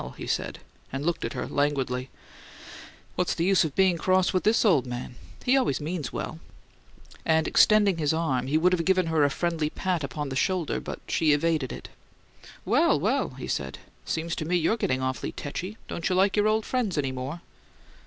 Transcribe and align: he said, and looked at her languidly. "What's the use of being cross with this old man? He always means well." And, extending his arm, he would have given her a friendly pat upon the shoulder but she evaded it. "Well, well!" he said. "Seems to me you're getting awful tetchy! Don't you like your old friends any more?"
he 0.17 0.25
said, 0.25 0.57
and 0.91 1.05
looked 1.05 1.23
at 1.23 1.33
her 1.33 1.45
languidly. 1.47 2.09
"What's 3.13 3.35
the 3.35 3.43
use 3.45 3.63
of 3.63 3.75
being 3.75 3.99
cross 3.99 4.33
with 4.33 4.43
this 4.43 4.65
old 4.65 4.87
man? 4.87 5.13
He 5.45 5.55
always 5.55 5.79
means 5.79 6.11
well." 6.11 6.39
And, 7.23 7.47
extending 7.47 7.97
his 7.99 8.11
arm, 8.11 8.47
he 8.47 8.57
would 8.57 8.73
have 8.73 8.83
given 8.83 9.05
her 9.05 9.23
a 9.23 9.29
friendly 9.29 9.69
pat 9.69 10.03
upon 10.03 10.29
the 10.29 10.35
shoulder 10.35 10.79
but 10.79 10.99
she 11.07 11.33
evaded 11.33 11.71
it. 11.71 11.89
"Well, 12.65 12.99
well!" 12.99 13.35
he 13.37 13.47
said. 13.47 13.77
"Seems 14.03 14.35
to 14.37 14.45
me 14.45 14.55
you're 14.55 14.75
getting 14.75 15.03
awful 15.03 15.31
tetchy! 15.33 15.77
Don't 15.87 16.09
you 16.09 16.15
like 16.15 16.35
your 16.35 16.47
old 16.47 16.65
friends 16.65 16.97
any 16.97 17.11
more?" 17.11 17.41